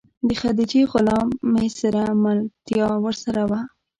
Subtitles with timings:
[0.27, 3.59] د خدیجې غلام میسره ملتیا ورسره وه.